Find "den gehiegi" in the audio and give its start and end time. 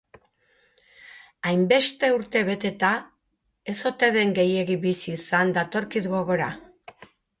4.17-4.79